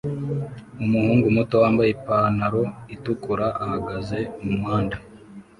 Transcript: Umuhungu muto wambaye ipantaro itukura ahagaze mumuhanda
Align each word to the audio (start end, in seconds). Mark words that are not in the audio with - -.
Umuhungu 0.83 1.25
muto 1.35 1.55
wambaye 1.63 1.89
ipantaro 1.91 2.61
itukura 2.95 3.47
ahagaze 3.63 4.19
mumuhanda 4.43 4.95